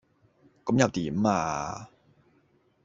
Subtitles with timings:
[0.65, 1.87] 咁又點呀?